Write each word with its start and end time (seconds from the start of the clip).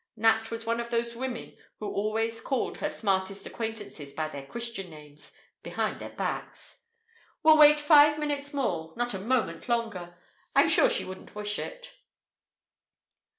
(Nat 0.15 0.49
was 0.49 0.65
one 0.65 0.79
of 0.79 0.89
those 0.89 1.15
women 1.15 1.55
who 1.77 1.85
always 1.87 2.41
called 2.41 2.77
her 2.77 2.89
smartest 2.89 3.45
acquaintances 3.45 4.13
by 4.13 4.27
their 4.27 4.43
Christian 4.47 4.89
names 4.89 5.31
behind 5.61 5.99
their 5.99 6.09
backs.) 6.09 6.85
"We'll 7.43 7.59
wait 7.59 7.79
five 7.79 8.17
minutes 8.17 8.51
more 8.51 8.93
not 8.97 9.13
a 9.13 9.19
moment 9.19 9.69
longer. 9.69 10.17
I'm 10.55 10.69
sure 10.69 10.89
she 10.89 11.05
wouldn't 11.05 11.35
wish 11.35 11.59
it." 11.59 11.93